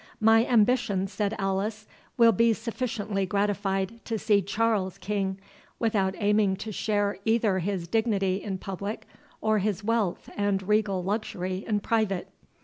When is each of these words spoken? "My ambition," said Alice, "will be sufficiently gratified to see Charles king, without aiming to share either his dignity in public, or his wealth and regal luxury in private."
"My 0.19 0.47
ambition," 0.47 1.05
said 1.05 1.35
Alice, 1.37 1.85
"will 2.17 2.31
be 2.31 2.53
sufficiently 2.53 3.27
gratified 3.27 4.03
to 4.05 4.17
see 4.17 4.41
Charles 4.41 4.97
king, 4.97 5.37
without 5.77 6.15
aiming 6.17 6.55
to 6.55 6.71
share 6.71 7.19
either 7.23 7.59
his 7.59 7.87
dignity 7.87 8.41
in 8.41 8.57
public, 8.57 9.05
or 9.41 9.59
his 9.59 9.83
wealth 9.83 10.27
and 10.35 10.63
regal 10.67 11.03
luxury 11.03 11.63
in 11.67 11.81
private." 11.81 12.29